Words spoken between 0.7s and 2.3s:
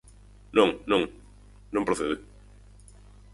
non, non procede.